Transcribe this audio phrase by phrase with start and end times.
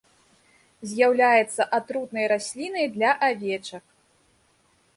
[0.93, 3.85] З'яўляецца атрутнай раслінай для авечак.